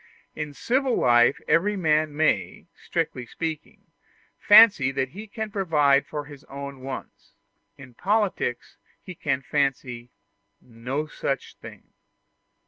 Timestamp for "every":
1.47-1.75